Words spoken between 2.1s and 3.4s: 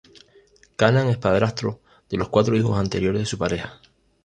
los cuatro hijos anteriores de su